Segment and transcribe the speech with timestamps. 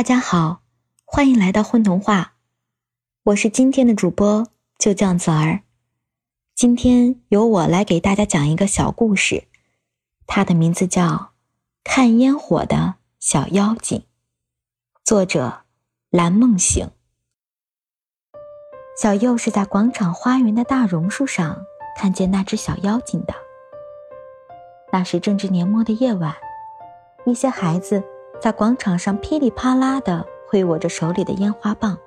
[0.00, 0.62] 大家好，
[1.04, 2.32] 欢迎来到混童话，
[3.24, 4.46] 我是今天的主播
[4.78, 5.60] 就酱子儿。
[6.54, 9.44] 今天由我来给大家讲一个小故事，
[10.26, 11.02] 它的名字叫
[11.84, 13.98] 《看烟火的小妖精》，
[15.04, 15.64] 作者
[16.08, 16.88] 蓝梦醒。
[18.98, 21.58] 小右是在广场花园的大榕树上
[21.98, 23.34] 看见那只小妖精的。
[24.94, 26.34] 那是正值年末的夜晚，
[27.26, 28.02] 一些孩子。
[28.40, 31.98] 在广场上噼里啪啦地挥舞着手里的烟花棒，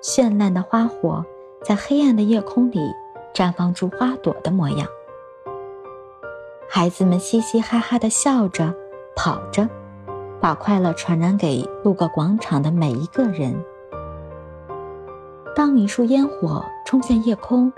[0.00, 1.22] 绚烂的花火
[1.62, 2.80] 在黑暗的夜空里
[3.34, 4.88] 绽放出花朵的模样。
[6.70, 8.74] 孩子们嘻嘻哈哈地笑着、
[9.14, 9.68] 跑着，
[10.40, 13.54] 把快乐传染给路过广场的每一个人。
[15.54, 17.70] 当一束烟火冲向夜空，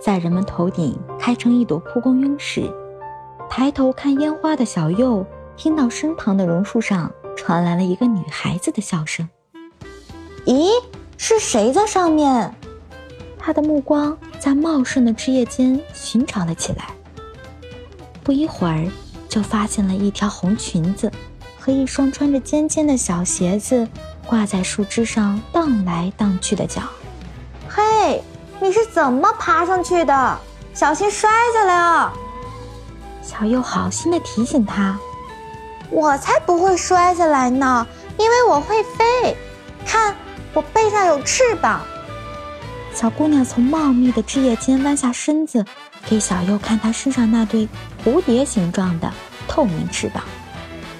[0.00, 2.68] 在人们头顶开成一朵蒲公英时，
[3.48, 5.24] 抬头看烟花的小右
[5.56, 7.08] 听到身旁的榕树上。
[7.40, 9.26] 传来了一个女孩子的笑声。
[10.44, 10.68] 咦，
[11.16, 12.54] 是谁在上面？
[13.38, 16.90] 他的目光在茂盛的枝叶间寻找了起来。
[18.22, 18.86] 不一会儿，
[19.26, 21.10] 就发现了一条红裙子
[21.58, 23.88] 和一双穿着尖尖的小鞋子
[24.26, 26.82] 挂在树枝上荡来荡去的脚。
[27.66, 28.22] 嘿，
[28.60, 30.38] 你是怎么爬上去的？
[30.74, 32.12] 小心摔下来啊！
[33.22, 34.98] 小右好心的提醒他。
[35.90, 39.36] 我才不会摔下来呢，因为我会飞。
[39.84, 40.14] 看，
[40.54, 41.80] 我背上有翅膀。
[42.94, 45.64] 小姑娘从茂密的枝叶间弯下身子，
[46.06, 47.68] 给小右看她身上那对
[48.04, 49.12] 蝴蝶形状的
[49.48, 50.22] 透明翅膀。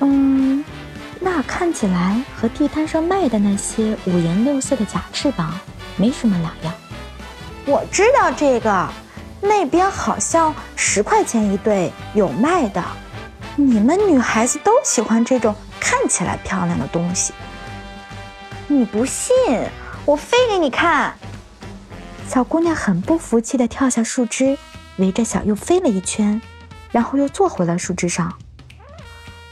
[0.00, 0.64] 嗯，
[1.20, 5.58] 那看起来和地摊上卖的那些五颜六色的假翅膀
[5.96, 6.72] 没什么两样。
[7.66, 8.88] 我知道这个，
[9.40, 12.82] 那边好像十块钱一对，有卖的。
[13.60, 17.34] 你们女孩子都喜欢这种看起来漂亮的东西。
[18.66, 19.34] 你不信，
[20.06, 21.14] 我飞给你看。
[22.26, 24.56] 小姑娘很不服气的跳下树枝，
[24.96, 26.40] 围着小右飞了一圈，
[26.90, 28.32] 然后又坐回了树枝上。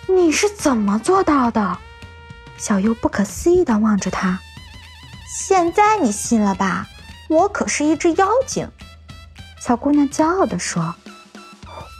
[0.06, 1.78] 你是怎么做到的？
[2.56, 4.40] 小右不可思议的望着她。
[5.30, 6.86] 现在你信了吧？
[7.28, 8.66] 我可是一只妖精。
[9.60, 10.94] 小姑娘骄傲的说。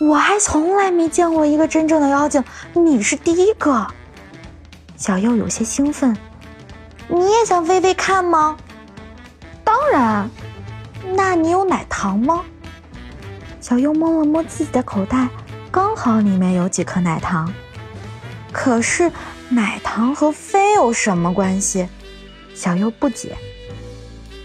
[0.01, 2.43] 我还从来没见过一个真正的妖精，
[2.73, 3.87] 你是第一个。
[4.97, 6.17] 小右有些兴奋，
[7.09, 8.57] 你也想飞飞看吗？
[9.65, 10.31] 当然。
[11.15, 12.45] 那你有奶糖吗？
[13.61, 15.29] 小右摸了摸自己的口袋，
[15.71, 17.53] 刚好里面有几颗奶糖。
[18.53, 19.11] 可是
[19.49, 21.89] 奶糖和飞有什么关系？
[22.55, 23.37] 小右不解。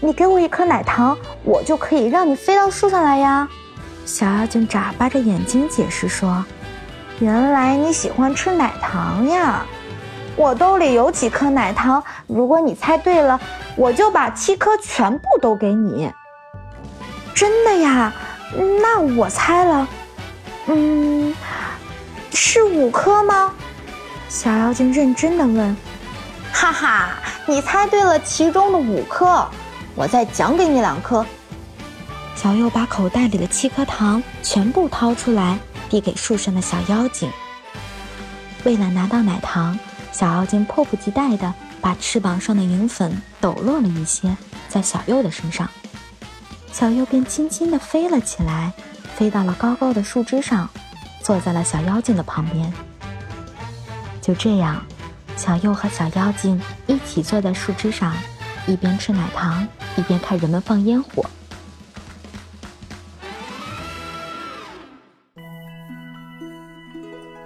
[0.00, 3.48] 你给我一颗奶糖，我就可以让你飞到树上来呀。
[4.04, 6.44] 小妖精眨巴着眼睛解释说
[7.20, 9.64] ：“原来你喜欢吃奶糖呀！
[10.36, 13.40] 我兜里有几颗奶糖，如果你猜对了，
[13.76, 16.12] 我就把七颗全部都给你。
[17.34, 18.12] 真的呀？
[18.82, 19.88] 那我猜了，
[20.66, 21.34] 嗯，
[22.32, 23.52] 是五颗吗？”
[24.28, 25.76] 小妖精认真的问。
[26.52, 27.08] “哈哈，
[27.46, 29.48] 你猜对了其中的五颗，
[29.94, 31.24] 我再奖给你两颗。”
[32.36, 35.58] 小右把口袋里的七颗糖全部掏出来，
[35.88, 37.30] 递给树上的小妖精。
[38.64, 39.78] 为了拿到奶糖，
[40.12, 44.36] 小妖精迫不及待地把翅膀上的银粉抖落了一些，
[44.68, 45.68] 在小右的身上。
[46.72, 48.72] 小右便轻轻地飞了起来，
[49.16, 50.68] 飞到了高高的树枝上，
[51.22, 52.72] 坐在了小妖精的旁边。
[54.20, 54.84] 就这样，
[55.36, 58.12] 小右和小妖精一起坐在树枝上，
[58.66, 61.24] 一边吃奶糖，一边看人们放烟火。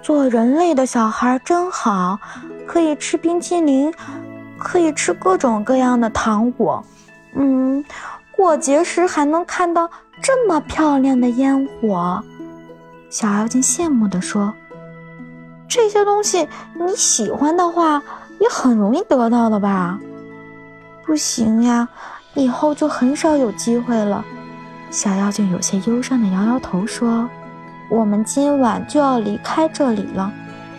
[0.09, 2.19] 做人类的小孩真好，
[2.65, 3.93] 可以吃冰淇淋，
[4.57, 6.83] 可以吃各种各样的糖果，
[7.35, 7.85] 嗯，
[8.31, 9.87] 过节时还能看到
[10.19, 12.23] 这么漂亮的烟火。
[13.11, 14.51] 小妖精羡慕地说
[15.69, 18.01] ：“这些东西你喜欢的话，
[18.39, 19.99] 也很容易得到的吧？”
[21.05, 21.87] 不行呀，
[22.33, 24.25] 以后就很少有机会了。
[24.89, 27.29] 小妖精有些忧伤地摇摇头说。
[27.89, 30.31] 我们今晚就要离开这里了。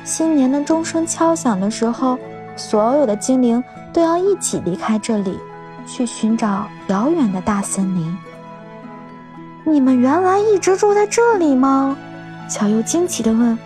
[0.05, 2.17] 新年的钟声敲响的时候，
[2.57, 3.63] 所有的精灵
[3.93, 5.39] 都要一起离开这里，
[5.87, 8.17] 去寻找遥远的大森林。
[9.65, 11.97] 你们原来一直住在这里吗？
[12.49, 13.59] 小优惊奇地问。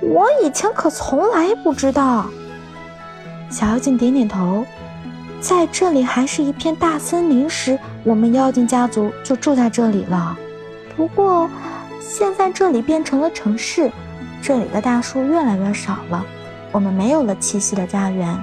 [0.00, 2.26] 我以前可从来不知道。
[3.50, 4.64] 小妖精点点头。
[5.40, 10.36] 在这里还是一片大森林时，我们妖精家族就住在这里了。
[10.96, 11.50] 不过。
[12.08, 13.90] 现在这里变成了城市，
[14.40, 16.24] 这里的大树越来越少了，
[16.70, 18.38] 我们没有了栖息的家园。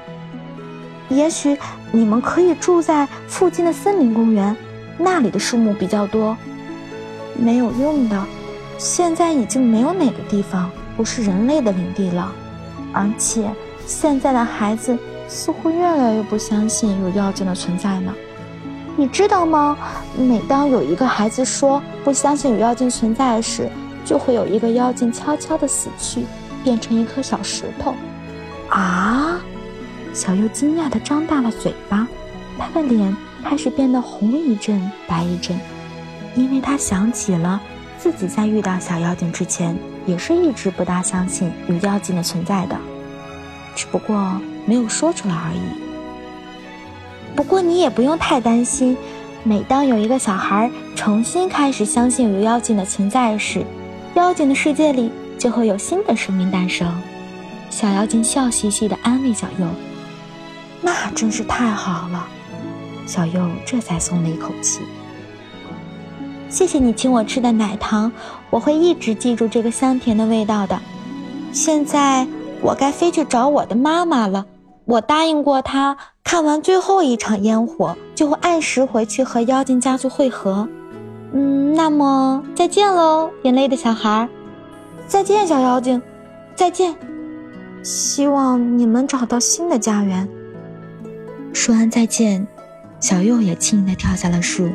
[1.07, 1.57] 也许
[1.89, 4.53] 你们可以住在附近的森林公园，
[4.97, 6.35] 那里的树木比较多。
[7.37, 8.21] 没有用的，
[8.77, 12.33] 现在已经没有哪个地方不是人类的领地了，
[12.91, 13.49] 而且
[13.85, 14.97] 现在的孩子
[15.29, 18.13] 似乎越来越不相信有妖精的存在呢。
[18.95, 19.77] 你知道吗？
[20.17, 23.69] 每当有一个孩子说不相信有妖精存在时，
[24.05, 26.25] 就会有一个妖精悄悄地死去，
[26.63, 27.95] 变成一颗小石头。
[28.69, 29.39] 啊！
[30.13, 32.07] 小优惊讶地张大了嘴巴，
[32.59, 35.59] 他的脸开始变得红一阵白一阵，
[36.35, 37.59] 因为他想起了
[37.97, 39.75] 自己在遇到小妖精之前，
[40.05, 42.77] 也是一直不大相信有妖精的存在的，
[43.73, 45.92] 只不过没有说出来而已。
[47.35, 48.95] 不过你也不用太担心，
[49.43, 53.65] 每当有一个小孩重新开始相信有妖精的存在时，
[54.15, 56.87] 妖精的世界里就会有新的生命诞生。
[57.69, 59.65] 小妖精笑嘻嘻地安慰小右
[60.79, 62.27] ：“那真是太好了。”
[63.07, 64.81] 小右这才松了一口气。
[66.49, 68.11] 谢谢你请我吃的奶糖，
[68.51, 70.79] 我会一直记住这个香甜的味道的。
[71.51, 72.27] 现在
[72.61, 74.45] 我该飞去找我的妈妈了。
[74.85, 80.67] 我答应过她，看完最后一场烟火，就会按时回去和妖精家族会合。
[81.33, 84.27] 嗯，那么再见喽，眼泪的小孩。
[85.05, 86.01] 再见，小妖精。
[86.55, 86.95] 再见。
[87.83, 90.27] 希望你们找到新的家园。
[91.51, 92.47] 说完再见，
[92.99, 94.69] 小右也轻盈地跳下了树。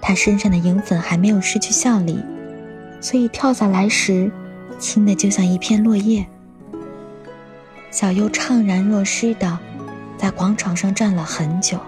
[0.00, 2.18] 他身上的银粉还没有失去效力，
[3.00, 4.30] 所以跳下来时，
[4.78, 6.24] 轻的就像一片落叶。
[7.90, 9.58] 小右怅然若失的
[10.20, 11.80] 在广场上站了很久，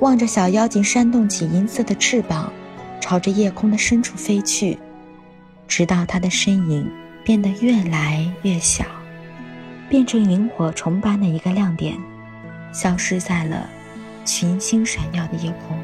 [0.00, 2.52] 望着小妖精扇动起银色的翅膀，
[3.00, 4.76] 朝着夜空的深处飞去，
[5.66, 6.86] 直到它的身影
[7.24, 8.84] 变得越来越小，
[9.88, 11.96] 变成萤火虫般的一个亮点，
[12.74, 13.66] 消失在了
[14.26, 15.78] 群星闪耀的夜空。